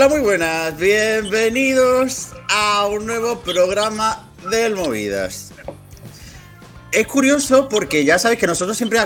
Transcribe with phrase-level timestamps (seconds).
[0.00, 0.78] Hola, muy buenas.
[0.78, 5.52] Bienvenidos a un nuevo programa del Movidas.
[6.90, 8.98] Es curioso porque ya sabéis que nosotros siempre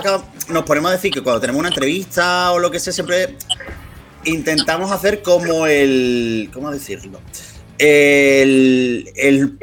[0.47, 3.35] nos ponemos a decir que cuando tenemos una entrevista o lo que sea, siempre
[4.23, 6.49] intentamos hacer como el.
[6.53, 7.19] ¿Cómo decirlo?
[7.77, 9.59] El.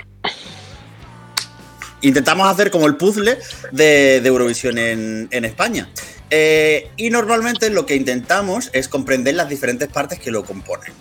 [2.03, 3.39] intentamos hacer como el puzzle
[3.71, 5.89] de, Eurovisión en, en España.
[6.35, 10.93] Eh, y normalmente lo que intentamos es comprender las diferentes partes que lo componen.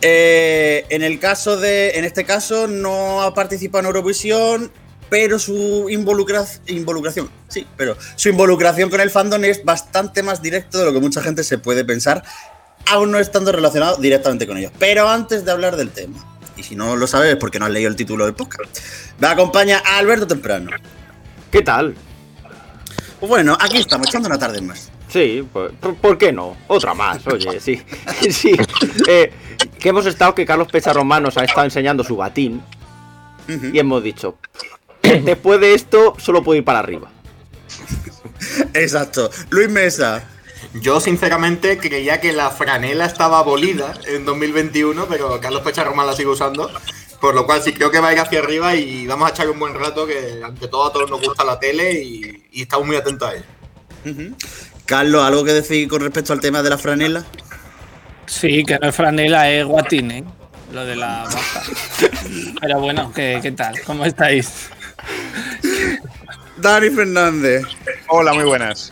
[0.00, 4.70] Eh, en el caso de, en este caso, no ha participado en Eurovisión,
[5.10, 10.78] pero su involucra involucración, sí, pero su involucración con el fandom es bastante más directo
[10.78, 12.22] de lo que mucha gente se puede pensar,
[12.86, 14.72] aún no estando relacionado directamente con ellos.
[14.78, 16.24] Pero antes de hablar del tema,
[16.56, 18.78] y si no lo sabes es porque no has leído el título del podcast,
[19.18, 20.70] me acompaña Alberto Temprano.
[21.50, 21.94] ¿Qué tal?
[23.20, 24.90] Bueno, aquí estamos, echando una tarde más.
[25.08, 26.56] Sí, pues, ¿por, qué no?
[26.66, 27.82] Otra más, oye, sí.
[28.30, 28.56] sí.
[29.06, 29.32] Eh,
[29.78, 32.62] que hemos estado que Carlos Pecharromán nos ha estado enseñando su batín
[33.72, 34.36] y hemos dicho,
[35.02, 37.10] después de esto solo puedo ir para arriba.
[38.74, 39.30] Exacto.
[39.50, 40.28] Luis Mesa.
[40.74, 46.28] Yo sinceramente creía que la franela estaba abolida en 2021, pero Carlos Pecharromán la sigue
[46.28, 46.70] usando.
[47.20, 49.48] Por lo cual sí creo que va a ir hacia arriba y vamos a echar
[49.50, 52.96] un buen rato que ante todo a todos nos gusta la tele y, estamos muy
[52.96, 53.46] atentos a ella.
[54.88, 57.22] Carlos, ¿algo que decir con respecto al tema de la franela?
[58.24, 60.24] Sí, que no es franela, es guatín, ¿eh?
[60.72, 61.62] Lo de la baja.
[62.58, 63.74] Pero bueno, ¿qué, ¿qué tal?
[63.84, 64.70] ¿Cómo estáis?
[66.56, 67.66] Dani Fernández.
[68.08, 68.90] Hola, muy buenas.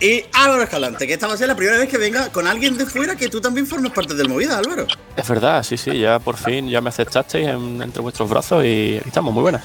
[0.00, 2.76] Y Álvaro Escalante, que esta va a ser la primera vez que venga con alguien
[2.76, 4.86] de fuera que tú también formas parte del movida, Álvaro.
[5.16, 9.32] Es verdad, sí, sí, ya por fin ya me aceptasteis entre vuestros brazos y estamos
[9.32, 9.64] muy buenas.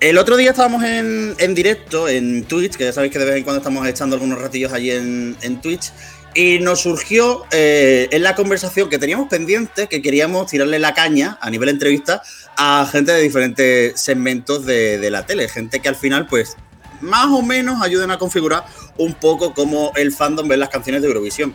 [0.00, 3.44] El otro día estábamos en, directo en Twitch, que ya sabéis que de vez en
[3.44, 5.92] cuando estamos echando algunos ratillos allí en, Twitch,
[6.34, 11.36] y nos surgió eh, en la conversación que teníamos pendiente que queríamos tirarle la caña
[11.42, 12.22] a nivel entrevista
[12.56, 16.56] a gente de diferentes segmentos de, de la tele, gente que al final pues
[17.02, 18.64] más o menos ayuden a configurar
[18.96, 21.54] un poco cómo el fandom ve las canciones de Eurovisión.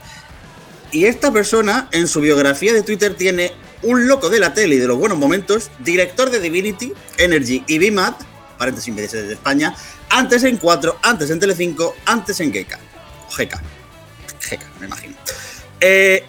[0.91, 4.79] Y esta persona en su biografía de Twitter tiene un loco de la tele y
[4.79, 8.13] de los buenos momentos, director de Divinity, Energy y BMAD,
[8.57, 9.75] paréntesis de España,
[10.09, 12.79] antes en 4, antes en Telecinco, antes en Geka.
[13.29, 13.55] GK.
[14.49, 15.15] GK, me imagino.
[15.81, 16.23] Eh,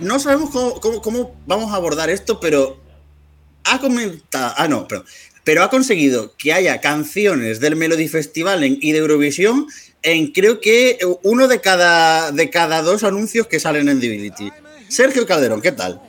[0.00, 2.80] no sabemos cómo, cómo, vamos a abordar esto, pero
[3.64, 4.54] ha comentado.
[4.56, 5.06] Ah, no, perdón
[5.44, 9.66] pero ha conseguido que haya canciones del Melody Festival y de Eurovisión
[10.02, 14.52] en creo que uno de cada, de cada dos anuncios que salen en Divinity.
[14.88, 16.00] Sergio Calderón, ¿qué tal?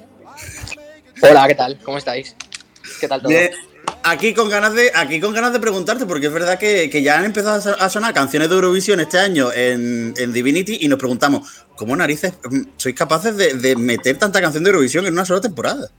[1.22, 1.80] Hola, ¿qué tal?
[1.84, 2.36] ¿Cómo estáis?
[3.00, 3.32] ¿Qué tal todo?
[4.04, 7.26] Aquí, con ganas de, aquí con ganas de preguntarte, porque es verdad que, ya han
[7.26, 12.34] empezado a sonar canciones de Eurovisión este año en, Divinity y nos preguntamos, ¿cómo narices
[12.78, 15.90] sois capaces de, de meter tanta canción de Eurovisión en una sola temporada?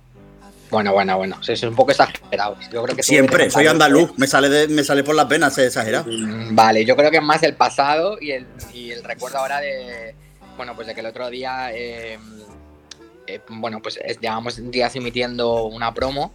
[0.75, 1.37] Bueno, bueno, bueno.
[1.47, 2.57] es un poco exagerado.
[2.73, 6.07] Yo creo que Siempre, soy andaluz, me sale, me sale por la pena ser exagerado.
[6.11, 8.47] Mm, vale, yo creo que es más el pasado y el,
[9.05, 10.17] recuerdo ahora de.
[10.57, 11.73] Bueno, pues de que el otro día.
[11.73, 12.19] Eh,
[13.29, 16.33] eh, bueno, pues llevamos días emitiendo una promo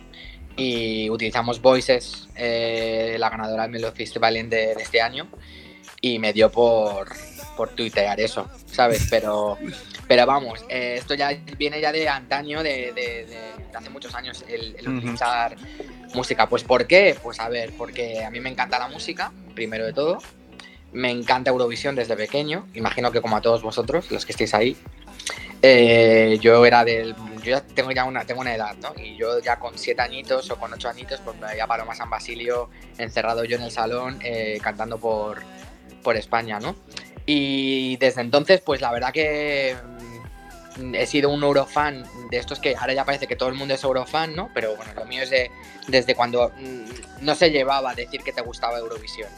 [0.59, 5.27] y utilizamos Voices, eh, la ganadora del Melo Festival de, de este año,
[6.01, 7.09] y me dio por,
[7.55, 9.07] por tuitear eso, ¿sabes?
[9.09, 9.57] Pero,
[10.07, 13.25] pero vamos, eh, esto ya viene ya de antaño, de,
[13.73, 15.55] hace muchos años, el, utilizar
[16.13, 16.47] música.
[16.47, 17.17] Pues ¿por qué?
[17.21, 20.19] Pues a ver, porque a mí me encanta la música, primero de todo.
[20.91, 24.77] Me encanta Eurovisión desde pequeño, imagino que como a todos vosotros, los que estéis ahí.
[25.61, 27.13] Eh, yo era del.
[27.41, 28.93] Yo ya tengo ya una, tengo una edad, ¿no?
[28.97, 32.09] Y yo ya con siete añitos o con ocho añitos, pues me veía Paloma San
[32.09, 35.41] Basilio encerrado yo en el salón eh, cantando por,
[36.03, 36.75] por España, ¿no?
[37.25, 39.75] Y desde entonces, pues la verdad que
[40.77, 43.73] mm, he sido un Eurofan de estos que ahora ya parece que todo el mundo
[43.73, 44.49] es Eurofan, ¿no?
[44.53, 45.51] Pero bueno, lo mío es de,
[45.87, 49.29] desde cuando mm, no se llevaba a decir que te gustaba Eurovisión.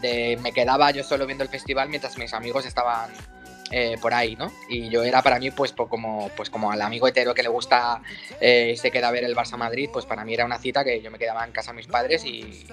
[0.00, 3.10] De, me quedaba yo solo viendo el festival mientras mis amigos estaban
[3.74, 4.52] eh, por ahí, ¿no?
[4.68, 8.02] Y yo era para mí, pues, como, pues como al amigo hetero que le gusta
[8.38, 10.84] eh, y se queda a ver el Barça Madrid, pues para mí era una cita
[10.84, 12.66] que yo me quedaba en casa de mis padres y,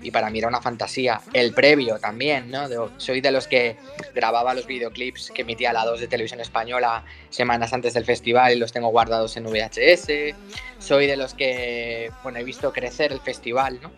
[0.00, 1.20] y para mí era una fantasía.
[1.34, 2.68] El previo también, ¿no?
[2.96, 3.76] soy de los que
[4.14, 8.56] grababa los videoclips que emitía la 2 de televisión española semanas antes del festival y
[8.56, 10.34] los tengo guardados en VHS.
[10.78, 13.92] Soy de los que, bueno, he visto crecer el festival, ¿no?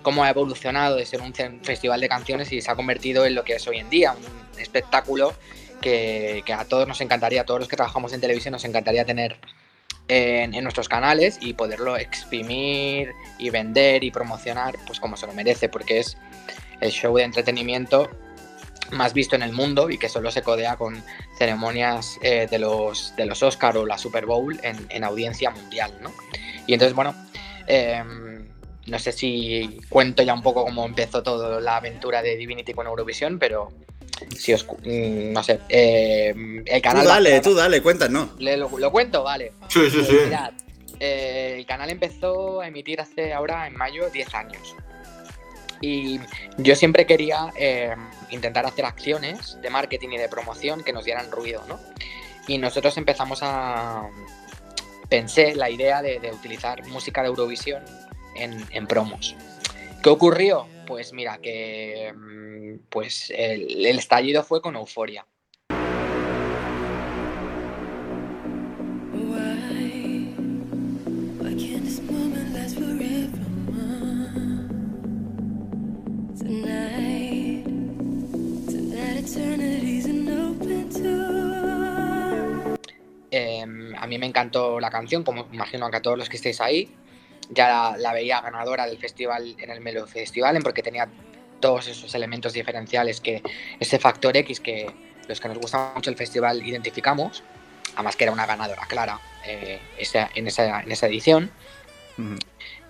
[0.00, 3.44] Cómo ha evolucionado de ser un festival de canciones y se ha convertido en lo
[3.44, 5.34] que es hoy en día, un espectáculo
[5.80, 9.36] que, a todos nos encantaría, a todos los que trabajamos en televisión nos encantaría tener
[10.08, 15.68] en, nuestros canales y poderlo exprimir y vender y promocionar pues como se lo merece,
[15.68, 16.16] porque es
[16.80, 18.08] el show de entretenimiento
[18.90, 21.02] más visto en el mundo y que solo se codea con
[21.36, 25.92] ceremonias eh, de, los, de los Oscar o la Super Bowl en, en audiencia mundial,
[26.00, 26.10] ¿no?
[26.66, 27.14] Y entonces, bueno,
[27.66, 28.48] em,
[28.86, 32.86] no sé si cuento ya un poco cómo empezó toda la aventura de Divinity con
[32.86, 33.68] Eurovisión, pero
[34.36, 34.64] si os...
[34.66, 37.02] mm, no sé, em, el canal...
[37.04, 38.30] Tú dale, tú dale, cuéntanos.
[38.38, 39.22] ¿Le- lo, lo cuento?
[39.22, 39.52] Vale.
[39.68, 40.06] Sí, sí, sí.
[40.12, 40.52] Pues mirad,
[41.00, 44.74] eh, el canal empezó a emitir hace ahora en mayo 10 años.
[45.80, 46.18] Y
[46.56, 47.94] yo siempre quería eh,
[48.30, 51.78] intentar hacer acciones de marketing y de promoción que nos dieran ruido, ¿no?
[52.48, 54.08] Y nosotros empezamos a...
[55.08, 57.82] Pensé la idea de, de utilizar música de Eurovisión
[58.34, 59.36] en, en promos.
[60.02, 60.66] ¿Qué ocurrió?
[60.86, 65.26] Pues mira, que mm, pues el, el estallido fue con euforia.
[83.30, 83.64] Eh,
[83.96, 86.88] a mí me encantó la canción, como imagino que a todos los que estéis ahí.
[87.50, 91.08] Ya la, la veía ganadora del festival en el Melo Festival, porque tenía
[91.60, 93.42] todos esos elementos diferenciales que
[93.80, 94.90] ese factor X que
[95.26, 97.42] los que nos gusta mucho el festival identificamos.
[97.94, 101.50] Además que era una ganadora clara eh, esa- en, esa, en esa edición.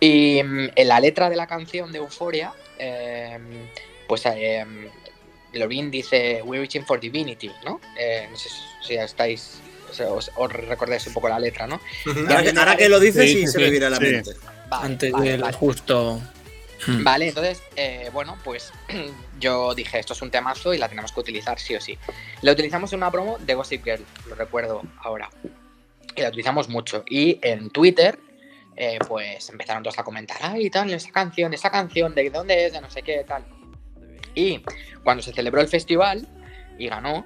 [0.01, 3.39] Y mm, en la letra de la canción de Euphoria, eh,
[4.07, 4.65] pues eh,
[5.53, 7.81] Lorin dice We're reaching for divinity, ¿no?
[7.99, 8.49] Eh, no sé
[8.83, 11.81] si estáis, o sea, os, os recordáis un poco la letra, ¿no?
[12.29, 14.03] Ahora que, ahora que lo dices, Sí, sí, sí, se me viene a la Sí.
[14.05, 14.31] mente.
[14.69, 15.57] Vale, Antes vale, del vale.
[15.57, 16.21] justo.
[16.87, 17.03] Hmm.
[17.03, 18.73] Vale, entonces, eh, bueno, pues
[19.41, 21.99] yo dije, esto es un temazo y la tenemos que utilizar sí o sí.
[22.43, 25.29] La utilizamos en una promo de Gossip Girl, lo recuerdo ahora.
[26.15, 27.05] Y la utilizamos mucho.
[27.09, 28.19] Y en Twitter,
[28.77, 32.73] eh, pues empezaron todos a comentar, ay, tal, esa canción, esa canción, de dónde es,
[32.73, 33.45] de no sé qué, tal.
[34.35, 34.63] Y
[35.03, 36.29] cuando se celebró el festival
[36.79, 37.25] y ganó,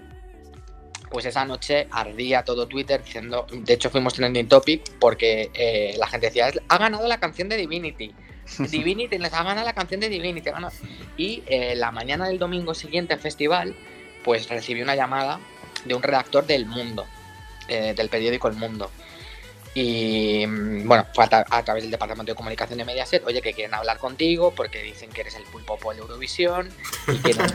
[1.13, 6.07] pues esa noche ardía todo Twitter diciendo, de hecho fuimos trending topic porque eh, la
[6.07, 8.15] gente decía, ha ganado la canción de Divinity.
[8.71, 10.49] Divinity, les ha ganado la canción de Divinity.
[10.49, 10.73] ha ganado".
[11.19, 13.77] Y eh, la mañana del domingo siguiente al festival,
[14.25, 15.39] pues recibí una llamada
[15.85, 17.05] de un redactor del Mundo,
[17.69, 18.91] eh, del periódico El Mundo.
[19.75, 23.41] Y mm, bueno, fue a, tra- a través del departamento de comunicación de Mediaset, oye,
[23.41, 26.69] que quieren hablar contigo porque dicen que eres el pulpo de Eurovisión
[27.09, 27.47] y quieren,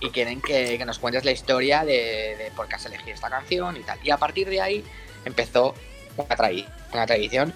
[0.00, 3.76] y quieren, que, nos cuentes la historia de, de por qué has elegido esta canción
[3.76, 3.98] y tal.
[4.02, 4.84] Y a partir de ahí
[5.24, 5.74] empezó
[6.16, 7.54] una, trai- una tradición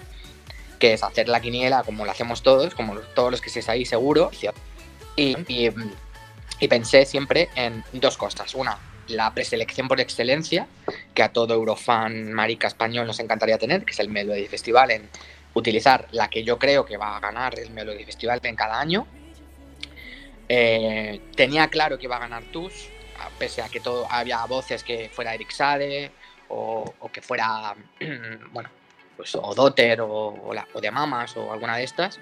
[0.78, 3.84] que es hacer la quiniela como lo hacemos todos, como todos los que estéis ahí
[3.84, 4.30] seguro.
[5.16, 5.36] Y,
[6.60, 8.54] y pensé siempre en dos cosas.
[8.54, 8.78] Una,
[9.08, 10.66] la preselección por excelencia,
[11.14, 15.08] que a todo Eurofan marica español nos encantaría tener, que es el Melody Festival, en
[15.54, 19.06] utilizar la que yo creo que va a ganar el Melody Festival en cada año.
[20.48, 22.88] Eh, tenía claro que iba a ganar TUS,
[23.38, 26.12] pese a que todo había voces que fuera Eric Sade
[26.48, 27.74] o, que fuera,
[28.52, 28.68] bueno,
[29.16, 32.20] pues o Dotter o, o, o de Mamas o alguna de estas.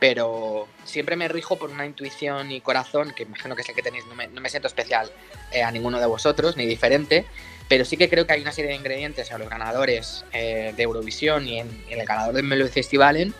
[0.00, 3.82] Pero siempre me rijo por una intuición y corazón, que imagino que es el que
[3.82, 5.12] tenéis, no me, siento especial
[5.52, 7.26] eh, a ninguno de vosotros, ni diferente,
[7.68, 10.82] pero sí que creo que hay una serie de ingredientes en los ganadores eh, de
[10.82, 13.34] Eurovisión y en, el ganador del Melody Festivalen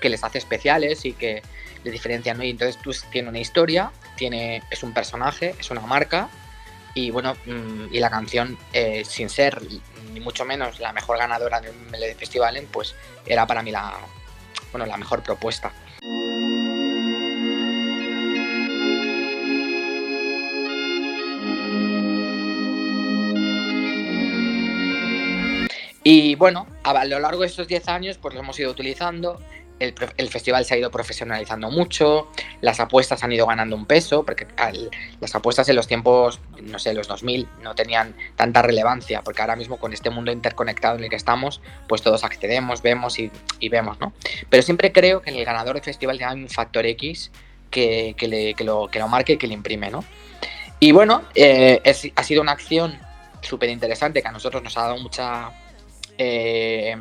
[0.00, 1.42] que les hace especiales y que
[1.84, 2.38] les diferencian.
[2.38, 2.44] ¿no?
[2.44, 6.28] Y entonces tú tiene una historia, tiene, es un personaje, es una marca
[6.94, 9.62] y bueno, mm, y la canción, eh, sin ser
[10.12, 13.98] ni mucho menos la mejor ganadora del Melody Festivalen, pues era para mí la,
[14.72, 15.72] bueno, la mejor propuesta.
[26.12, 29.40] Y bueno, a lo largo de estos 10 años, pues lo hemos ido utilizando.
[29.78, 32.26] El, el festival se ha ido profesionalizando mucho,
[32.60, 34.90] las apuestas han ido ganando un peso, porque al-
[35.20, 39.54] las apuestas en los tiempos, no sé, los 2000 no tenían tanta relevancia, porque ahora
[39.54, 43.68] mismo con este mundo interconectado en el que estamos, pues todos accedemos, vemos y, y
[43.68, 44.12] vemos, ¿no?
[44.50, 47.30] Pero siempre creo que en el ganador del festival hay un factor X
[47.70, 50.04] que, que le- que lo, que lo marque y que le imprime, ¿no?
[50.80, 52.98] Y bueno, eh, es- ha sido una acción
[53.42, 55.52] súper interesante que a nosotros nos ha dado mucha,
[56.22, 56.94] eh,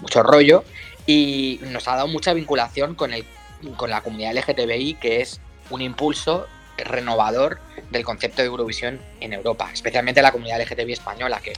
[0.00, 0.62] mucho rollo
[1.06, 3.24] y nos ha dado mucha vinculación con, el,
[3.78, 5.40] con la comunidad LGTBI, que es
[5.70, 11.54] un impulso renovador del concepto de Eurovisión en Europa, especialmente la comunidad LGTBI española, que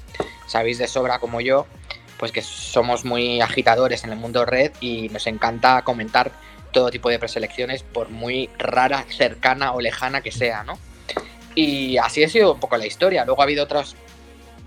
[0.47, 1.67] sabéis de sobra como yo,
[2.17, 6.31] pues que somos muy agitadores en el mundo red y nos encanta comentar
[6.71, 10.79] todo tipo de preselecciones, por muy rara, cercana o lejana que sea, ¿no?
[11.57, 13.25] Y así ha sido un poco la historia.
[13.25, 13.97] Luego ha habido otros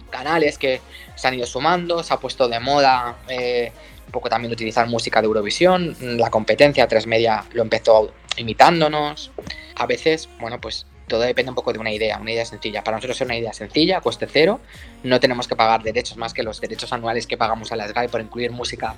[0.10, 0.82] canales que
[1.16, 3.72] se han ido sumando, se ha puesto de moda eh,
[4.06, 9.32] un poco también utilizar música de Eurovisión, la competencia 3 Media lo empezó imitándonos.
[9.76, 12.84] A veces, bueno, pues todo depende un poco de una idea, una idea sencilla.
[12.84, 14.60] Para nosotros es una idea sencilla, coste cero,
[15.04, 18.10] no tenemos que pagar derechos más que los derechos anuales que pagamos a la SGAE
[18.10, 18.96] por incluir música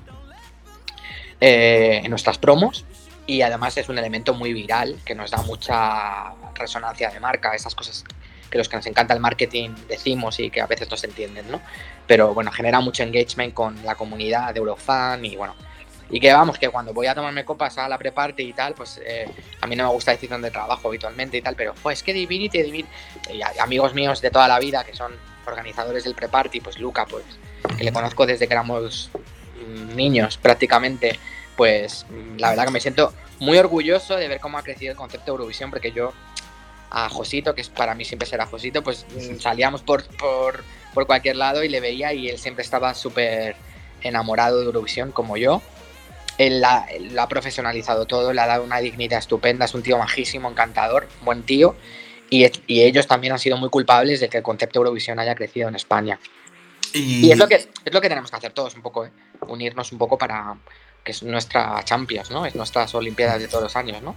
[1.39, 2.85] eh, en nuestras promos
[3.25, 7.75] y además es un elemento muy viral que nos da mucha resonancia de marca, esas
[7.75, 8.03] cosas
[8.49, 11.49] que los que nos encanta el marketing decimos y que a veces no se entienden,
[11.51, 11.61] ¿no?
[12.07, 15.55] Pero bueno, genera mucho engagement con la comunidad de Eurofan y bueno,
[16.09, 18.99] y que vamos, que cuando voy a tomarme copas a la preparte y tal, pues
[19.05, 19.29] eh,
[19.61, 22.63] a mí no me gusta decir dónde trabajo habitualmente y tal, pero pues que Divinity,
[22.63, 22.89] Divinity,
[23.31, 25.13] y amigos míos de toda la vida que son
[25.45, 27.23] organizadores del preparty, pues Luca, pues
[27.77, 29.11] que le conozco desde que éramos
[29.95, 31.19] niños prácticamente,
[31.55, 32.05] pues
[32.37, 35.31] la verdad que me siento muy orgulloso de ver cómo ha crecido el concepto de
[35.31, 36.13] Eurovisión, porque yo
[36.91, 39.05] a Josito, que para mí siempre será Josito, pues
[39.39, 43.55] salíamos por, por, por cualquier lado y le veía y él siempre estaba súper
[44.01, 45.61] enamorado de Eurovisión como yo.
[46.37, 46.87] Él la-
[47.19, 51.43] ha profesionalizado todo, le ha dado una dignidad estupenda, es un tío majísimo, encantador, buen
[51.43, 51.75] tío.
[52.29, 55.67] Y, y ellos también han sido muy culpables de que el concepto Eurovisión haya crecido
[55.67, 56.19] en España.
[56.93, 59.11] Y, Y es lo que, es lo que tenemos que hacer todos un poco, ¿eh?
[59.47, 60.55] unirnos un poco para
[61.03, 62.45] que es nuestra Champions, ¿no?
[62.45, 64.15] Es nuestras Olimpiadas de todos los años, ¿no?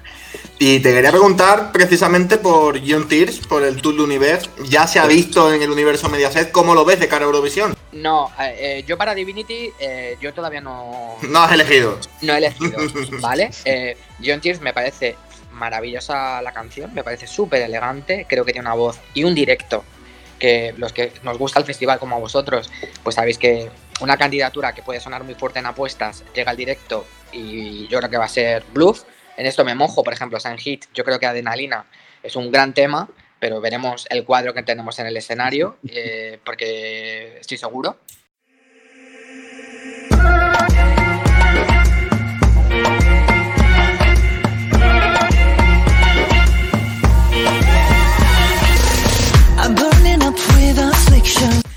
[0.59, 4.49] y te quería preguntar precisamente por John Tears, por el Tour de Universe.
[4.69, 7.75] Ya se ha visto en el universo Mediaset, ¿cómo lo ves de cara a Eurovisión?
[7.93, 11.99] No, eh, eh, yo para Divinity, eh, yo todavía no, No has elegido.
[12.21, 12.79] no he elegido,
[13.21, 13.51] ¿vale?
[13.65, 15.17] Eh, John Tears me parece
[15.53, 19.85] maravillosa la canción, me parece súper elegante, creo que tiene una voz y un directo
[20.39, 22.71] que los que nos gusta el festival como a vosotros,
[23.03, 23.71] pues sabéis que
[24.01, 28.11] una candidatura que puede sonar muy fuerte en apuestas llega al directo y yo creo
[28.11, 29.05] que va a ser bluff.
[29.37, 31.87] En esto me mojo, por ejemplo, San Hit, yo creo que Adrenalina
[32.23, 33.09] es un gran tema,
[33.41, 37.97] pero veremos el cuadro que tenemos en el escenario, eh, porque estoy seguro.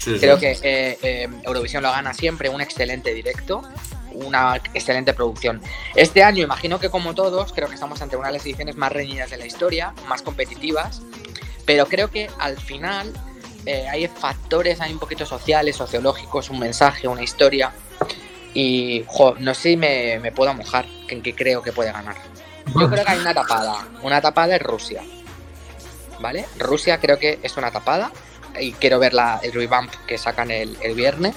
[0.05, 0.19] Sí.
[0.19, 3.63] Creo que eh, eh, Eurovisión lo gana siempre, un excelente directo,
[4.11, 5.59] una excelente producción.
[5.95, 8.91] Este año, imagino que como todos, creo que estamos ante una de las ediciones más
[8.91, 11.01] reñidas de la historia, más competitivas,
[11.65, 13.11] pero creo que al final
[13.65, 17.73] eh, hay factores, hay un poquito sociales, sociológicos, un mensaje, una historia,
[18.53, 22.15] y jo, no sé si me, me puedo mojar en qué creo que puede ganar.
[22.79, 25.01] Yo creo que hay una tapada, una tapada es Rusia.
[26.19, 26.45] ¿Vale?
[26.59, 28.11] Rusia creo que es una tapada
[28.59, 31.35] y quiero ver la, el revamp que sacan el, el viernes,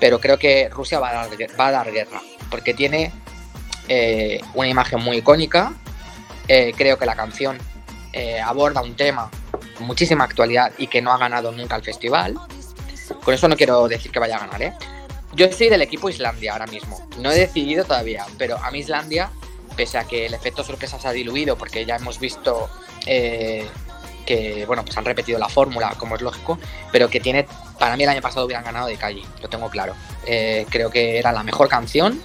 [0.00, 3.12] pero creo que Rusia va a dar, va a dar guerra, porque tiene
[3.88, 5.72] eh, una imagen muy icónica,
[6.48, 7.58] eh, creo que la canción
[8.12, 9.30] eh, aborda un tema
[9.76, 12.34] con muchísima actualidad y que no ha ganado nunca el festival.
[13.24, 14.72] Con eso no quiero decir que vaya a ganar, ¿eh?
[15.34, 19.30] Yo soy del equipo Islandia ahora mismo, no he decidido todavía, pero a mí Islandia,
[19.76, 22.70] pese a que el efecto sorpresa se ha diluido, porque ya hemos visto...
[24.26, 26.58] que bueno, pues han repetido la fórmula, como es lógico,
[26.92, 27.46] pero que tiene,
[27.78, 29.94] para mí el año pasado hubieran ganado de calle, lo tengo claro.
[30.26, 32.20] Eh, creo que era la mejor canción,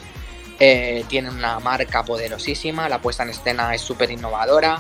[0.60, 4.80] eh, tiene una marca poderosísima, la puesta en escena es súper innovadora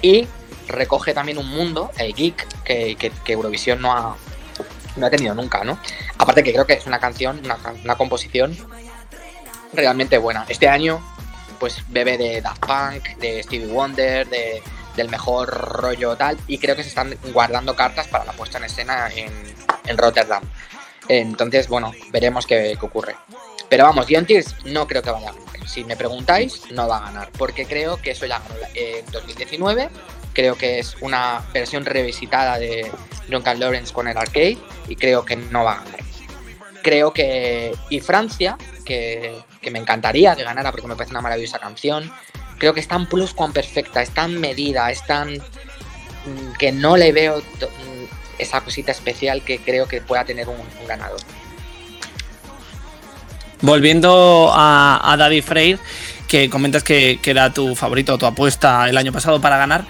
[0.00, 0.26] y
[0.68, 4.16] recoge también un mundo, el geek, que, que- Eurovisión no ha,
[4.96, 5.78] no ha tenido nunca, ¿no?
[6.18, 8.56] Aparte que creo que es una canción, una, una composición
[9.72, 10.44] realmente buena.
[10.48, 11.00] Este año,
[11.58, 14.62] pues bebe de Daft Punk, de Stevie Wonder, de,
[14.96, 18.64] del mejor rollo tal, y creo que se están guardando cartas para la puesta en
[18.64, 20.42] escena en, Rotterdam.
[21.08, 23.16] Entonces, bueno, veremos qué, ocurre.
[23.68, 25.68] Pero vamos, Dion Tears no creo que vaya a ganar.
[25.68, 29.90] Si me preguntáis, no va a ganar, porque creo que eso ya ganó en 2019.
[30.32, 32.90] Creo que es una versión revisitada de
[33.28, 34.58] Duncan Lawrence con el arcade
[34.88, 36.00] y creo que no va a ganar.
[36.82, 37.74] Creo que.
[37.88, 42.12] Y Francia, que, que me encantaría que ganara porque me parece una maravillosa canción.
[42.58, 45.34] Creo que es tan plus cuan perfecta, es tan medida, es tan.
[45.34, 48.04] mm, que no le veo mm,
[48.38, 50.56] esa cosita especial que creo que pueda tener un,
[50.86, 51.20] ganador.
[53.60, 55.78] Volviendo a, a Daddy Freire,
[56.34, 59.84] que comentas que, que era tu favorito, tu apuesta el año pasado para ganar.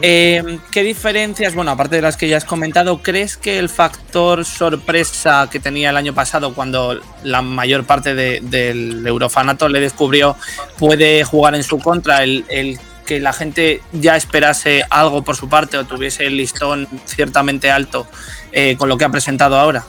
[0.00, 4.46] Eh, ¿Qué diferencias, bueno, aparte de las que ya has comentado, crees que el factor
[4.46, 10.34] sorpresa que tenía el año pasado cuando la mayor parte de- del Eurofanato le descubrió
[10.78, 12.22] puede jugar en su contra?
[12.22, 16.88] El, el que la gente ya esperase algo por su parte o tuviese el listón
[17.04, 18.06] ciertamente alto
[18.50, 19.84] eh, con lo que ha presentado ahora.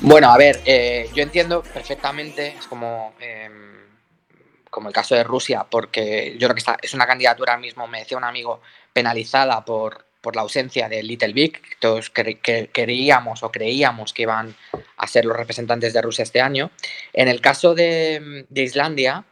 [0.00, 3.48] Bueno, a ver, eh, yo entiendo perfectamente, es como, eh,
[4.72, 7.98] como el caso de Rusia, porque yo creo que está, es una candidatura mismo, me
[8.00, 8.62] decía un amigo,
[8.94, 14.22] penalizada por, por la ausencia de Little Big, todos cre- que queríamos o creíamos que
[14.22, 14.56] iban
[14.96, 16.70] a ser los representantes de Rusia este año.
[17.12, 19.24] En el caso de, de Islandia,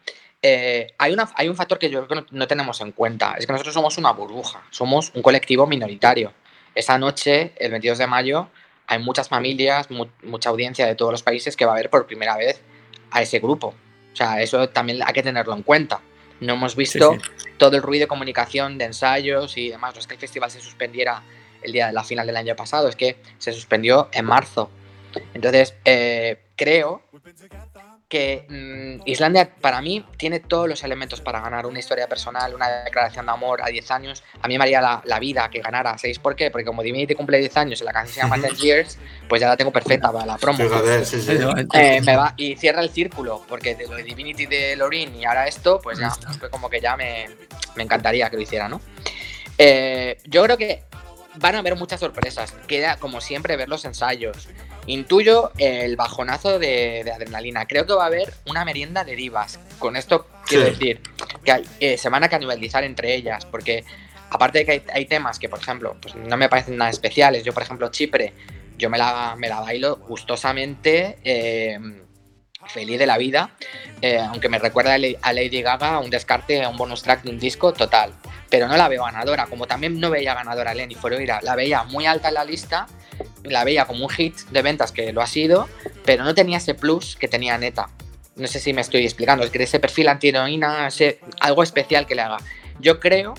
[0.43, 3.35] eh, hay, una, hay un factor que yo creo que no tenemos en cuenta.
[3.39, 6.33] Es que nosotros somos una burbuja, somos un colectivo minoritario.
[6.75, 8.49] Esa noche, el 22 de mayo,
[8.87, 12.07] hay muchas familias, mu- mucha audiencia de todos los países que va a ver por
[12.07, 12.61] primera vez
[13.11, 13.75] a ese grupo.
[14.13, 16.01] O sea, eso también hay que tenerlo en cuenta.
[16.41, 17.17] No hemos visto
[17.59, 19.95] todo el ruido de comunicación, de ensayos y demás.
[19.95, 21.23] No es que el festival se suspendiera
[21.63, 24.71] el día de la final del año pasado, es que se suspendió en marzo.
[25.35, 27.03] Entonces, eh, creo
[28.11, 32.83] que mm, Islandia para mí tiene todos los elementos para ganar una historia personal, una
[32.83, 34.25] declaración de amor a 10 años.
[34.43, 35.97] A mí me haría la, la vida que ganara.
[35.97, 36.51] ¿Sabéis por qué?
[36.51, 38.99] Porque como Divinity cumple 10 años y la canción se llama 10 Years,
[39.29, 40.59] pues ya la tengo perfecta para la promo.
[40.59, 41.39] Fíjate, sí, sí.
[41.73, 45.25] Eh, me va, y cierra el círculo, porque de lo de Divinity de Lorin y
[45.25, 47.29] ahora esto, pues ya, fue como que ya me,
[47.77, 48.81] me encantaría que lo hiciera, ¿no?
[49.57, 50.83] Eh, yo creo que
[51.37, 52.53] van a haber muchas sorpresas.
[52.67, 54.49] Queda, como siempre, ver los ensayos.
[54.87, 57.67] Intuyo el bajonazo de, de adrenalina.
[57.67, 59.61] Creo que va a haber una merienda de divas.
[59.79, 60.71] Con esto quiero Sí.
[60.73, 61.01] decir
[61.45, 63.85] que hay- eh, se van a canibalizar entre ellas, porque
[64.31, 67.45] aparte de que hay, hay temas que, por ejemplo, pues no me parecen nada especiales.
[67.45, 68.33] Yo, por ejemplo, Chipre,
[68.79, 71.19] yo me la, me la bailo gustosamente.
[71.25, 71.79] eh,
[72.67, 73.51] feliz de la vida,
[74.03, 77.73] eh, aunque me recuerda a Lady Gaga, un descarte, un bonus track de un disco
[77.73, 78.13] total,
[78.51, 81.85] pero no la veo ganadora, como también no veía ganadora a Lenny Foroira, la veía
[81.85, 82.87] muy alta en la lista,
[83.45, 85.69] la veía como un hit de ventas que lo ha sido,
[86.05, 87.89] pero no tenía ese plus que tenía Neta.
[88.37, 92.15] No sé si me estoy explicando, es que ese perfil antiheroína, ese, algo especial que
[92.15, 92.39] le haga.
[92.79, 93.35] Yo creo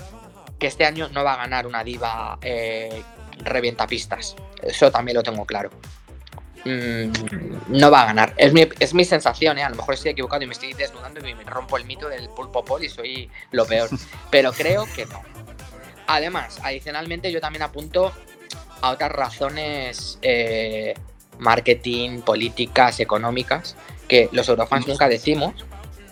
[0.58, 3.02] que este año no va a ganar una diva eh,
[3.38, 5.70] revientapistas, eso también lo tengo claro.
[6.64, 7.10] Mm,
[7.68, 8.34] no va a ganar.
[8.36, 9.64] Es mi, es mi sensación, ¿eh?
[9.64, 12.28] A lo mejor estoy equivocado y me estoy desnudando y me rompo el mito del
[12.28, 13.88] pulpo pol y soy lo peor.
[14.30, 15.20] Pero creo que no.
[16.06, 18.12] Además, adicionalmente yo también apunto
[18.82, 20.94] a otras razones eh,
[21.38, 23.76] marketing, políticas, económicas,
[24.08, 25.54] que los eurofans nunca decimos,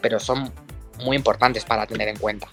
[0.00, 0.52] pero son
[1.04, 2.48] muy importantes para tener en cuenta.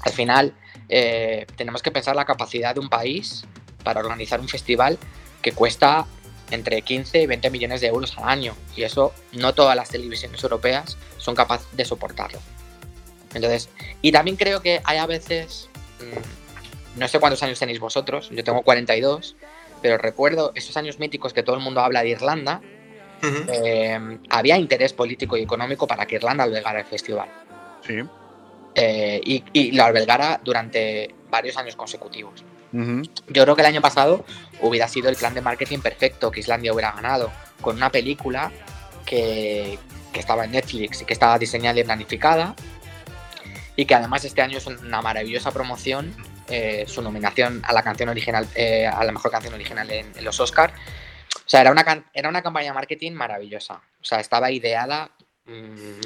[0.00, 0.54] Al final,
[0.88, 3.44] eh, tenemos que pensar la capacidad de un país
[3.82, 4.98] para organizar un festival
[5.40, 6.06] que cuesta
[6.50, 8.54] entre 15 y 20 millones de euros al año.
[8.76, 12.38] Y eso no todas las televisiones europeas son capaces de soportarlo.
[13.34, 13.70] Entonces,
[14.02, 15.68] y también creo que hay a veces,
[16.00, 16.41] mm,
[16.96, 19.36] no sé cuántos años tenéis vosotros, yo tengo 42,
[19.80, 22.60] pero recuerdo esos años míticos que todo el mundo habla de Irlanda,
[23.22, 27.28] eh, había interés político y económico para que Irlanda albergara el festival.
[27.86, 28.02] Sí.
[28.74, 32.44] Eh, y, y lo albergara durante varios años consecutivos.
[32.72, 34.24] Yo creo que el año pasado
[34.62, 38.50] hubiera sido el plan de marketing perfecto que Islandia hubiera ganado con una película
[39.04, 39.78] que,
[40.10, 42.54] que estaba en Netflix y que estaba diseñada y planificada
[43.76, 46.14] y que además este año es una maravillosa promoción
[46.52, 50.38] eh, su nominación a la canción original eh, a la mejor canción original en, los
[50.38, 50.74] Oscars
[51.36, 53.82] o sea era una, era una campaña de marketing maravillosa.
[54.00, 55.10] O sea estaba ideada
[55.46, 56.00] mm,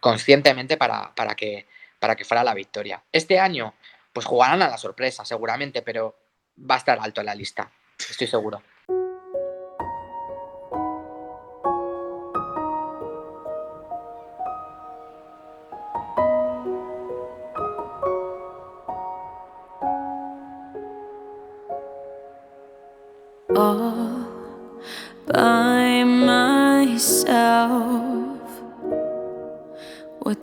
[0.00, 1.66] conscientemente para, para que
[1.98, 3.00] para que fuera la victoria.
[3.12, 3.74] Este año
[4.12, 6.16] pues jugarán a la sorpresa, seguramente, pero
[6.58, 8.60] va a estar alto en la lista, estoy seguro.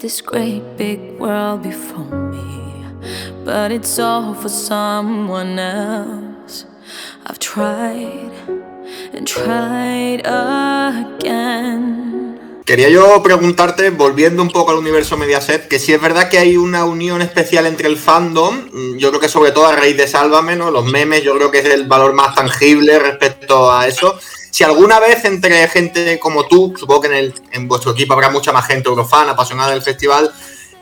[0.09, 2.83] This great big world before me.
[3.45, 6.65] But it's all for someone else.
[7.27, 8.31] I've tried
[9.13, 12.09] and tried again.
[12.65, 16.57] Quería yo preguntarte, volviendo un poco al universo Mediaset, que si es verdad que hay
[16.57, 20.07] una unión especial entre el fandom, mm, yo creo que sobre todo a raíz de
[20.07, 20.71] Sálvame, ¿no?
[20.71, 24.19] Los memes, yo creo que es el valor más tangible respecto a eso.
[24.51, 28.29] Si alguna vez entre gente como tú, supongo que en, el- en vuestro equipo habrá
[28.29, 30.31] mucha más gente eurofan, apasionada del festival,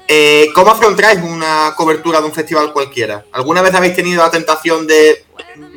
[0.07, 3.25] eh, ¿cómo afrontáis una cobertura de un festival cualquiera?
[3.33, 5.25] ¿Alguna vez habéis tenido la tentación de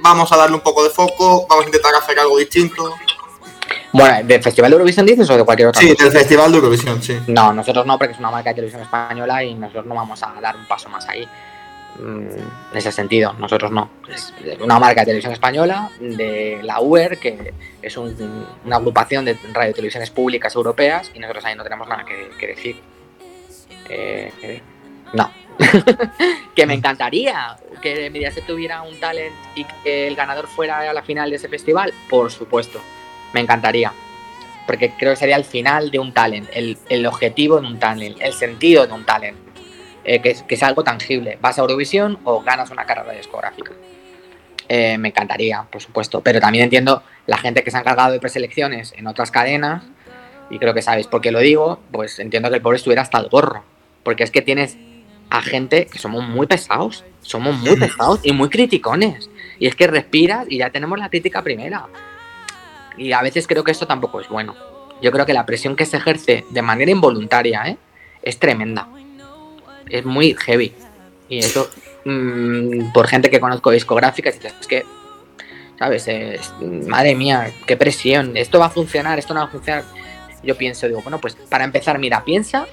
[0.03, 2.95] vamos a darle un poco de foco, vamos a intentar hacer algo distinto?
[3.93, 6.05] Bueno, ¿del Festival de Eurovisión dices o de cualquier otra Sí, cosa?
[6.05, 7.19] del Festival de Eurovisión, sí.
[7.27, 10.33] No, nosotros no, porque es una marca de televisión española y nosotros no vamos a
[10.41, 11.29] dar un paso más ahí.
[12.03, 12.29] Mm,
[12.73, 13.91] En ese sentido, nosotros no.
[14.09, 19.37] Es una marca de televisión española de la UER, que es un- una agrupación de
[19.53, 22.77] radio televisiones públicas europeas, y nosotros ahí no tenemos nada que, que decir.
[23.89, 24.61] Eh, eh,
[25.13, 25.31] no.
[26.55, 31.03] que me encantaría que Mediaset tuviera un talent y que el ganador fuera a la
[31.03, 32.81] final de ese festival, por supuesto.
[33.35, 33.93] Me encantaría
[34.67, 38.17] porque creo que sería el final de un talent, el, el objetivo de un talent,
[38.21, 39.37] el sentido de un talent,
[40.11, 41.39] eh, que, es, que es algo tangible.
[41.41, 43.71] Vas a Eurovisión o ganas una carrera discográfica.
[44.69, 48.19] Eh, me encantaría, por supuesto, pero también entiendo la gente que se ha encargado de
[48.19, 49.85] preselecciones en otras cadenas,
[50.51, 53.19] y creo que sabéis por qué lo digo, pues entiendo que el pobre estuviera hasta
[53.19, 53.63] el gorro
[54.03, 54.79] Porque es que tienes
[55.31, 59.31] a gente que somos muy pesados, somos muy pesados y muy criticones.
[59.61, 61.87] Y es que respiras y ya tenemos la crítica primera.
[62.97, 64.57] Y a veces creo que esto tampoco es bueno.
[65.01, 67.77] Yo creo que la presión que se ejerce de manera involuntaria ¿eh?
[68.25, 68.89] es tremenda.
[69.91, 70.73] Es muy heavy.
[71.29, 71.69] Y eso,
[72.05, 74.85] mm, por gente que conozco discográficas, es que,
[75.79, 76.09] ¿sabes?
[76.09, 78.37] Es- madre mía, qué presión.
[78.37, 79.85] Esto va a funcionar, esto no va a funcionar.
[80.43, 82.67] Yo pienso, digo, bueno, pues para empezar, mira, piensa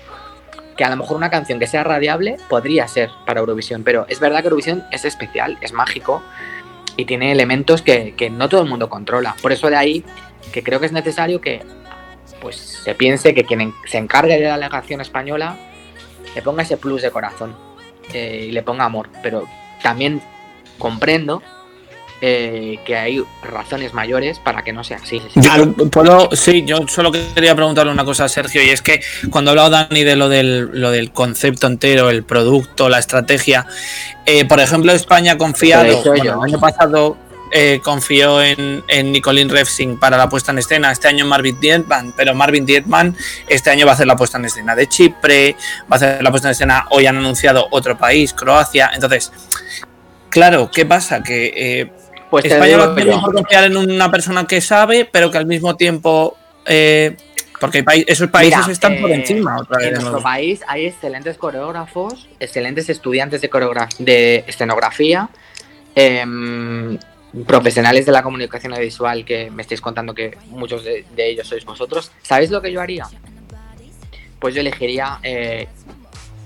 [0.78, 4.20] que a lo mejor una canción que sea radiable podría ser para Eurovisión, pero es
[4.20, 6.22] verdad que Eurovisión es especial, es mágico
[6.96, 9.36] y tiene elementos que, que no todo el mundo controla.
[9.42, 10.04] Por eso de ahí
[10.54, 11.62] que creo que es necesario que
[12.42, 15.58] pues se piense que quien en- se encargue de la delegación española
[16.36, 17.56] le ponga ese plus de corazón
[18.14, 19.48] eh, y le ponga amor, pero
[19.82, 20.22] también
[20.78, 21.42] comprendo
[22.20, 25.22] eh, que hay razones mayores para que no sea así.
[25.36, 29.52] Yo puedo, sí, yo solo quería preguntarle una cosa a Sergio y es que cuando
[29.52, 33.68] ha hablado Dani de lo del, lo del concepto entero, el producto, la estrategia,
[34.26, 37.18] eh, por ejemplo, España ha confiado, bueno, el año pasado
[37.52, 42.14] eh, confió en, en Nicolín Refsing para la puesta en escena, este año Marvin Dietman,
[42.16, 43.16] pero Marvin Dietman
[43.48, 46.30] este año va a hacer la puesta en escena de Chipre, va a hacer la
[46.30, 49.32] puesta en escena, hoy han anunciado otro país, Croacia, entonces,
[50.30, 51.24] claro, ¿qué pasa?
[51.24, 51.54] Que...
[51.56, 51.92] eh,
[52.30, 55.76] Pues España va a mejor confiar en una persona que sabe, pero que al mismo
[55.76, 56.38] tiempo.
[56.66, 57.16] eh,
[57.60, 59.88] porque esos países Mira, están por encima otra vez.
[59.88, 63.50] En nuestro país hay excelentes coreógrafos, excelentes estudiantes de,
[64.00, 65.30] de escenografía,
[65.96, 67.00] em,
[67.46, 71.66] profesionales de la comunicación audiovisual que me estáis contando que muchos de, de ellos sois
[71.66, 72.12] vosotros.
[72.22, 73.06] ¿Sabéis lo que yo haría?
[74.40, 75.68] Pues yo elegiría eh,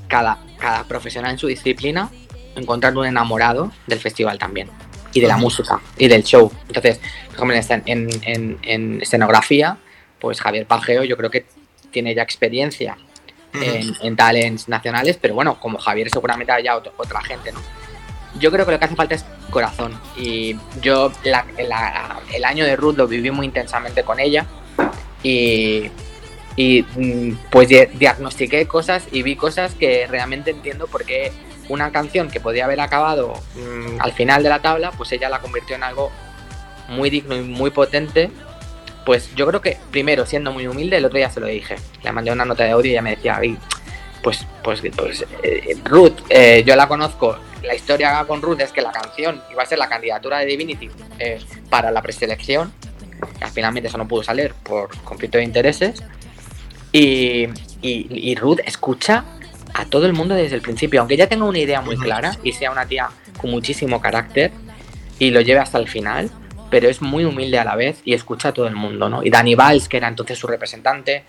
[0.07, 2.09] cada, cada profesional en su disciplina,
[2.55, 4.69] encontrar un enamorado del festival también.
[5.13, 6.49] Y de la música, y del show.
[6.67, 6.99] Entonces,
[7.35, 9.77] por ejemplo, en, escen- en- en- en escenografía,
[10.19, 11.45] pues Javier Pajeo yo creo que
[11.91, 12.97] tiene ya experiencia
[13.53, 17.59] en, en talents nacionales, pero bueno, como Javier seguramente haya ot- otra gente, ¿no?
[18.39, 19.99] Yo creo que lo que hace falta es corazón.
[20.17, 21.45] Y yo la-
[22.33, 24.45] el año de Ruth lo viví muy intensamente con ella.
[25.23, 25.91] Y,
[26.55, 31.31] y mm, pues di- diagnostiqué cosas y vi cosas que realmente entiendo porque
[31.69, 35.39] una canción que podía haber acabado mm, al final de la tabla, pues ella la
[35.39, 36.11] convirtió en algo
[36.89, 38.29] muy digno y muy potente.
[39.05, 41.75] Pues yo creo que, primero, siendo muy humilde, el otro día se lo dije.
[42.03, 43.57] Le mandé una nota de audio y ella me decía, "Ay,
[44.21, 47.37] pues, pues, pues eh, Ruth, eh, yo la conozco.
[47.63, 50.89] La historia con Ruth es que la canción iba a ser la candidatura de Divinity
[51.19, 52.73] eh, para la preselección.
[53.53, 56.01] Finalmente eso no pudo salir por conflicto de intereses.
[56.91, 57.43] Y,
[57.81, 59.23] y- y Ruth escucha
[59.73, 62.51] a todo el mundo desde el principio, aunque ya tenga una idea muy clara y
[62.51, 64.51] sea una tía con muchísimo carácter
[65.19, 66.29] y lo lleve hasta el final,
[66.69, 69.23] pero es muy humilde a la vez y escucha a todo el mundo, ¿no?
[69.23, 71.23] Y Dani Valls, que era entonces su representante,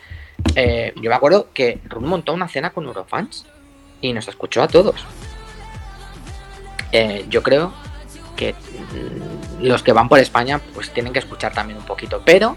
[0.56, 3.44] eh, yo me acuerdo que Ruth montó una cena con Eurofans
[4.00, 5.04] y nos escuchó a todos.
[6.92, 7.72] Eh, yo creo
[8.36, 12.56] que mm, los que van por España pues tienen que escuchar también un poquito, pero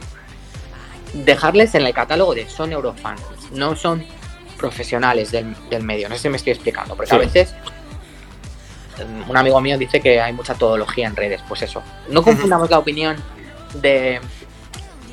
[1.13, 3.21] dejarles en el catálogo de son Eurofans,
[3.51, 4.05] no son
[4.57, 7.53] profesionales del, del medio, no sé si me estoy explicando, porque a veces
[9.05, 12.69] mm, un amigo mío dice que hay mucha todología en redes, pues eso, no confundamos
[12.69, 13.15] la opinión
[13.75, 14.19] de,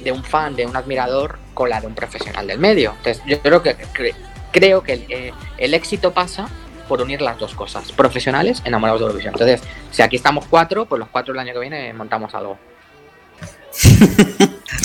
[0.02, 2.94] de un fan, de un admirador, con la de un profesional del medio.
[2.96, 4.14] Entonces, yo creo que, cre-
[4.52, 6.48] creo que el, eh, el éxito pasa
[6.88, 9.34] por unir las dos cosas, profesionales, enamorados de Eurovisión.
[9.34, 12.58] Entonces, si aquí estamos cuatro, pues los cuatro el año que viene montamos algo.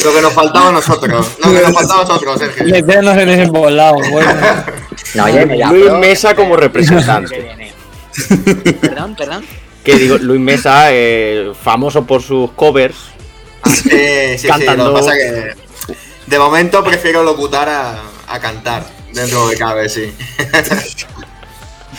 [0.03, 1.37] Lo que nos faltaba a nosotros.
[1.43, 2.65] Lo que nos faltaba a nosotros, Sergio.
[2.65, 4.31] Meternos en ese volado, bueno.
[5.15, 7.71] No, Luis pero- Mesa como representante.
[8.81, 9.45] Perdón, perdón.
[9.83, 12.95] Que digo, Luis Mesa, eh, famoso por sus covers.
[13.65, 14.47] Sí, sí, sí.
[14.47, 14.85] Cantando.
[14.89, 15.53] Lo que pasa que
[16.25, 18.85] de momento prefiero locutar a, a cantar.
[19.13, 20.13] Dentro de cabe, sí.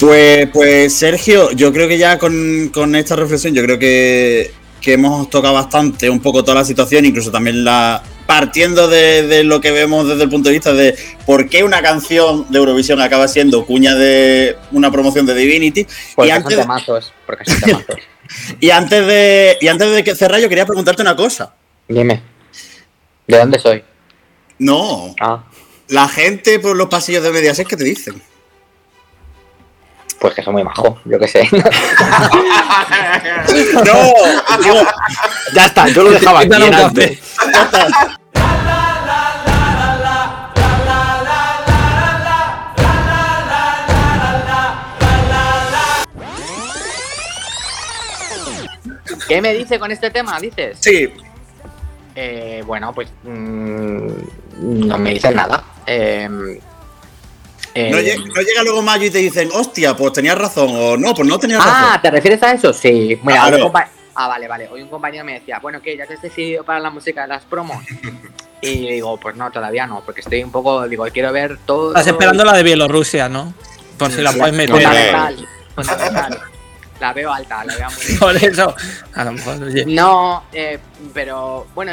[0.01, 4.93] Pues, pues Sergio, yo creo que ya con, con esta reflexión, yo creo que, que
[4.93, 9.61] hemos tocado bastante un poco toda la situación, incluso también la partiendo de, de lo
[9.63, 13.27] que vemos desde el punto de vista de por qué una canción de Eurovisión acaba
[13.27, 15.87] siendo cuña de una promoción de Divinity.
[16.15, 17.13] Porque y, antes, temazos.
[17.25, 17.97] Porque son temazos.
[18.61, 21.55] y antes de y antes de que cerrar, yo quería preguntarte una cosa.
[21.89, 22.23] Dime.
[23.27, 23.83] ¿De dónde soy?
[24.59, 25.45] No, Ah,
[25.89, 28.21] la gente por los pasillos de Mediaset, ¿qué te dicen?
[30.21, 31.49] Pues que soy muy majo, yo qué sé.
[33.49, 34.77] No, digo,
[35.55, 36.51] Ya está, yo lo dejaba aquí.
[36.55, 37.01] En alto.
[49.29, 50.39] ¿Qué me dice con este tema?
[50.41, 50.79] Dices.
[50.81, 51.09] sí,
[52.15, 54.09] Eh, bueno, pues mm,
[54.89, 55.63] no me dicen nada.
[55.87, 56.29] Eh,
[57.79, 60.97] Eh, No, llega, no llega luego mayo y te dicen, hostia, pues tenías razón, o
[60.97, 62.03] no, pues no tenías ah, razón.
[62.03, 62.73] ¿te refieres a eso?
[62.73, 63.19] Sí.
[63.23, 63.67] Mira, Claro.
[63.67, 63.89] un compa-
[64.21, 64.69] Ah, vale, vale.
[64.69, 65.97] Hoy un compañero me decía, bueno, ¿qué?
[65.97, 67.85] ¿Ya te has decidido para la música de las promos?
[68.61, 71.91] Y digo, pues no, todavía no, porque estoy un poco, digo, quiero ver todo.
[71.91, 73.55] Estás esperando la de Bielorrusia, ¿no?
[73.97, 74.75] Por si la puedes meter.
[74.75, 76.41] Fundamental, fundamental.
[77.01, 78.19] La veo alta, la veo muy bien.
[78.19, 78.75] Por eso,
[79.15, 79.85] a lo mejor, oye.
[79.87, 80.81] No, eh,
[81.15, 81.93] pero bueno,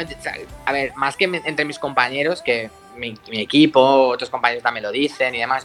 [0.64, 4.90] a ver, más que entre mis compañeros, que mi, mi equipo, otros compañeros también lo
[4.90, 5.64] dicen y demás,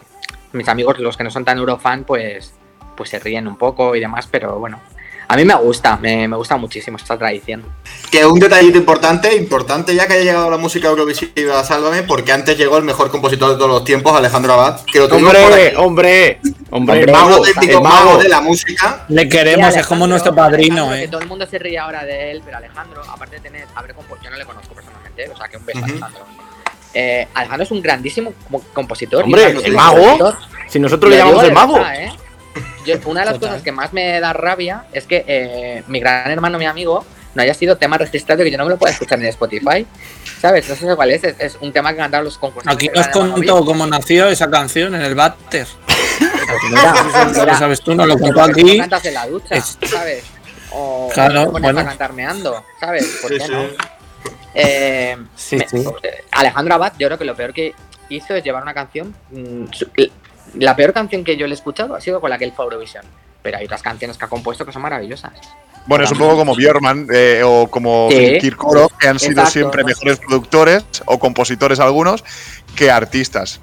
[0.53, 2.53] mis amigos, los que no son tan eurofan, pues,
[2.97, 4.79] pues se ríen un poco y demás, pero bueno,
[5.27, 7.63] a mí me gusta, me, me gusta muchísimo esta tradición.
[8.11, 12.57] Que un detallito importante, importante ya que haya llegado la música eurovisiva, sálvame, porque antes
[12.57, 15.77] llegó el mejor compositor de todos los tiempos, Alejandro Abad, que lo tuvimos por Hombre,
[15.77, 18.17] hombre, hombre, el mago, auténtico el mago mago.
[18.17, 19.05] de la música.
[19.07, 21.07] Le queremos, es como nuestro padrino, Alejandro, Que ¿eh?
[21.07, 24.17] todo el mundo se ríe ahora de él, pero Alejandro, aparte de tener, haber compo-
[24.21, 25.83] yo no le conozco personalmente, o sea, que un beso a.
[25.85, 26.25] Alejandro.
[26.93, 28.33] Eh, Alejandro es un grandísimo
[28.73, 29.21] compositor.
[29.21, 30.35] y Hombre, el mago.
[30.67, 31.73] Si nosotros Lo le llamamos el mago.
[31.75, 32.11] verdad, ¿eh?
[32.85, 36.29] Yo- una de las cosas que más me da rabia es que eh, mi gran
[36.31, 39.19] hermano, mi amigo, no haya sido tema registrado que yo no me lo pueda escuchar
[39.19, 39.85] en Spotify.
[40.41, 40.67] ¿Sabes?
[40.67, 41.23] No sé cuál es.
[41.23, 42.89] Es, es un tema que cantaron los concursantes.
[42.89, 45.67] Aquí nos contó cómo nació esa canción en el Batter.
[46.69, 46.93] Mira,
[47.33, 48.77] lo mira, sabes tú, nos lo porque contó aquí.
[48.79, 50.23] cantas en la ducha, Es- ¿sabes?
[50.71, 51.79] O Claro, bueno.
[51.79, 53.19] a cantar meando, ¿sabes?
[53.21, 53.51] ¿Por Sí, qué sí.
[53.51, 53.63] no?
[54.53, 55.83] Eh, Sí, me- sí.
[56.31, 57.73] Alejandro Abad, yo creo que lo peor que
[58.09, 59.15] hizo es llevar una canción.
[59.31, 59.65] mm,
[60.55, 62.65] La peor canción que yo le he escuchado ha sido con la que él fue
[62.65, 63.05] a Eurovisión.
[63.41, 65.31] Pero hay otras canciones que ha compuesto que son maravillosas.
[65.87, 68.37] Bueno, es un poco como Björkman eh, o como Sí.
[68.39, 69.51] Kirkorov, que han sido Exacto.
[69.51, 72.23] siempre mejores productores o compositores algunos
[72.75, 73.61] que artistas.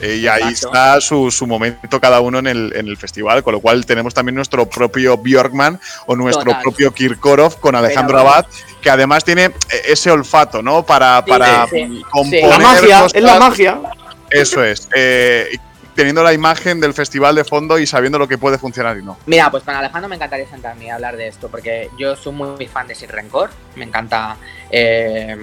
[0.00, 0.68] Eh, y ahí Exacto.
[0.68, 4.14] está su, su momento cada uno en el, en el festival, con lo cual tenemos
[4.14, 6.62] también nuestro propio Björkman o nuestro Total.
[6.62, 8.46] propio Kirkorov con Alejandro Pero- Abad,
[8.80, 9.52] que además tiene eh,
[9.88, 10.84] ese olfato, ¿no?
[10.86, 12.02] Para, Sí, para sí, sí.
[12.10, 12.48] componer Sí.
[12.50, 13.14] La magia, cosas.
[13.14, 13.78] es la magia.
[14.30, 14.88] Eso es.
[14.94, 15.56] eh,
[15.94, 19.18] teniendo la imagen del festival de fondo y sabiendo lo que puede funcionar y no.
[19.26, 22.66] Mira, pues con Alejandro me encantaría sentarme y hablar de esto, porque yo soy muy
[22.68, 24.36] fan de Sin Rencor, me encanta
[24.70, 25.36] eh,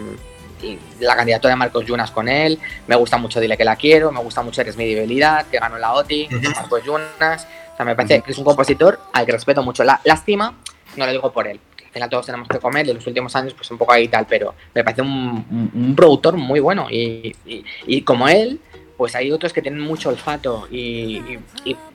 [0.61, 4.11] y la candidatura de Marcos Yunas con él, me gusta mucho Dile que la quiero,
[4.11, 6.27] me gusta mucho Eres mi debilidad, que ganó la OTI.
[6.55, 9.83] Marcos Yunas, o sea, me parece que es un compositor al que respeto mucho.
[9.83, 10.55] La, lástima,
[10.95, 13.35] no lo digo por él, al final todos tenemos que comer, y en los últimos
[13.35, 15.09] años pues un poco ahí y tal, pero me parece un,
[15.49, 18.59] un- un productor muy bueno y, y- y como él,
[18.97, 21.21] pues hay otros que tienen mucho olfato y-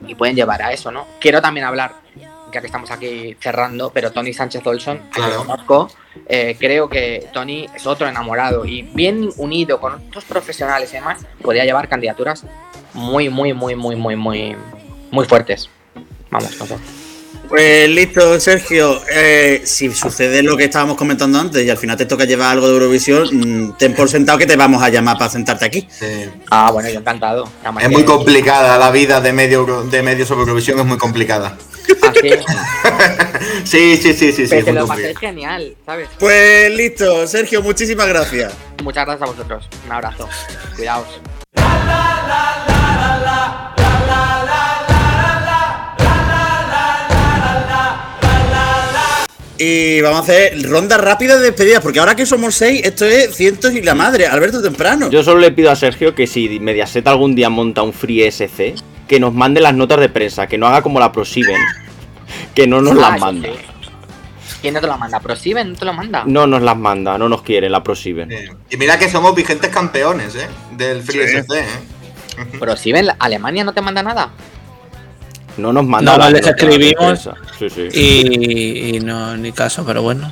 [0.07, 1.07] y pueden llevar a eso, ¿no?
[1.19, 1.95] Quiero también hablar,
[2.53, 5.39] ya que estamos aquí cerrando, pero Tony Sánchez Olson, Claro.
[5.45, 5.91] conozco,
[6.29, 11.21] eh, creo que Tony es otro enamorado y bien unido con otros profesionales y demás,
[11.43, 12.45] podría llevar candidaturas
[12.95, 14.57] muy, muy, muy, muy, muy, muy,
[15.11, 15.69] muy fuertes.
[16.31, 16.77] Vamos, sé.
[17.49, 19.01] Pues listo, Sergio.
[19.13, 22.69] Eh, si sucede lo que estábamos comentando antes y al final te toca llevar algo
[22.69, 25.89] de Eurovisión, mm, ten por sentado que te vamos a llamar para sentarte aquí.
[25.91, 26.07] Sí.
[26.49, 27.45] Ah, bueno, yo encantado.
[27.45, 31.57] Es que- muy complicada la vida de medio de medio sobre Eurovisión, es muy complicada.
[32.03, 32.31] Así,
[33.65, 34.49] Sí, sí, sí, sí, sí.
[34.49, 36.09] pero muy lo pasé genial, ¿sabes?
[36.19, 38.53] Pues listo, Sergio, muchísimas gracias.
[38.83, 39.69] Muchas gracias a vosotros.
[39.87, 40.29] Un abrazo.
[40.77, 41.21] Cuidaos.
[49.63, 53.35] Y vamos a hacer ronda rápida de despedidas, porque ahora que somos seis, esto es
[53.35, 54.27] cientos y la madre.
[54.27, 55.11] Alberto Temprano.
[55.11, 58.77] Yo solo le pido a Sergio que si Mediaset algún día monta un free SC,
[59.11, 61.61] que nos mande las notas de prensa, que no haga como la ProSieben,
[62.55, 63.49] que no nos Ah, las manda.
[63.49, 63.55] sí.
[64.63, 65.19] ¿Quién no te lo manda?
[65.19, 66.23] ¿ProSieben no te lo manda?
[66.27, 68.31] No nos las manda, no nos quiere la ProSieben.
[68.31, 68.37] Sí.
[68.71, 70.47] Y mira que somos vigentes campeones, ¿eh?
[70.77, 71.37] Del Free Sí.
[71.39, 72.59] SC, ¿eh?
[72.61, 73.09] ¿ProSieben?
[73.19, 74.31] ¿Alemania no te manda nada?
[75.57, 77.29] No nos manda No, las les escribimos.
[77.59, 77.89] Sí, sí.
[77.93, 80.31] Y, y no, ni caso, pero bueno.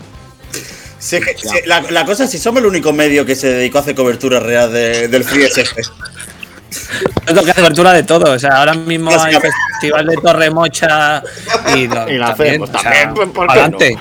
[1.00, 3.80] Es que- la, la cosa es si somos el único medio que se dedicó a
[3.80, 5.82] hacer cobertura real de- del Free SF.
[7.28, 8.32] Es lo que hace cobertura de todo.
[8.32, 11.22] O sea, ahora mismo hay festival de Torremocha
[11.76, 13.98] y, lo, Y la hacemos también, pues, ¿por qué adelante.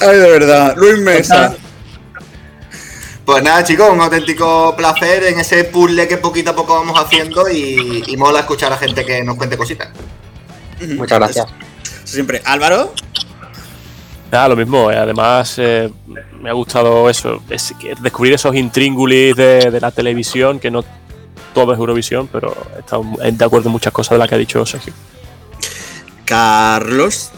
[0.00, 0.74] Ay, de verdad.
[0.76, 1.54] Luis Mesa.
[3.24, 7.48] Pues nada, chicos, un auténtico placer en ese puzzle que poquito a poco vamos haciendo
[7.48, 9.88] y, y mola escuchar a gente que nos cuente cositas.
[10.96, 11.46] Muchas gracias.
[12.04, 12.40] Siempre.
[12.44, 12.92] Álvaro.
[14.30, 14.92] Nada, lo mismo.
[14.92, 15.90] eh, Además, eh,
[16.40, 20.84] me ha gustado eso, es descubrir esos intríngulis de, de la televisión, que no
[21.56, 24.38] todo es Eurovisión, pero he estado de acuerdo en muchas cosas de las que ha
[24.38, 24.92] dicho Sergio.
[26.26, 27.30] Carlos.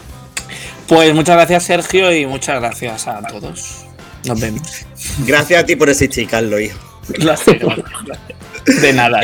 [0.89, 3.85] Pues muchas gracias, Sergio, y muchas gracias a todos.
[4.25, 4.85] Nos vemos.
[5.19, 6.77] Gracias a ti por existir, Carlos, hijo.
[7.07, 7.61] Gracias.
[8.81, 9.21] De nada.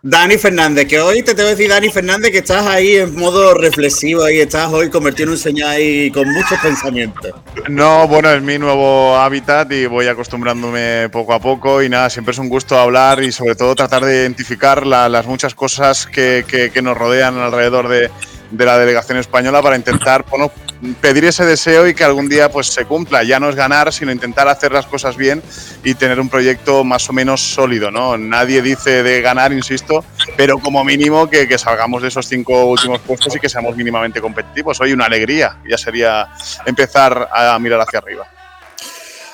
[0.00, 3.52] Dani Fernández, que hoy te tengo que decir, Dani Fernández, que estás ahí en modo
[3.54, 7.32] reflexivo y estás hoy convertido en un señor ahí con muchos pensamientos.
[7.68, 12.30] No, bueno, es mi nuevo hábitat y voy acostumbrándome poco a poco y nada, siempre
[12.30, 16.44] es un gusto hablar y sobre todo tratar de identificar la- las muchas cosas que,
[16.46, 18.08] que- que nos rodean alrededor de,
[18.50, 20.24] de la delegación española para intentar
[21.00, 23.22] pedir ese deseo y que algún día pues se cumpla.
[23.22, 25.42] Ya no es ganar, sino intentar hacer las cosas bien
[25.84, 28.16] y tener un proyecto más o menos sólido, ¿no?
[28.16, 30.04] Nadie dice de ganar, insisto,
[30.36, 34.20] pero como mínimo que, que salgamos de esos cinco últimos puestos y que seamos mínimamente
[34.20, 34.80] competitivos.
[34.80, 36.28] Hoy una alegría, ya sería
[36.64, 38.26] empezar a mirar hacia arriba.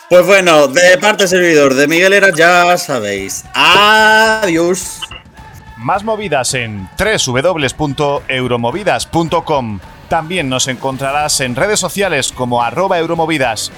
[0.09, 3.44] Pues bueno, de parte servidor de Miguel Eras, ya sabéis.
[3.55, 5.00] Adiós.
[5.77, 9.81] Más movidas en www.euromovidas.com.
[10.09, 13.73] También nos encontrarás en redes sociales como arroba euromovidas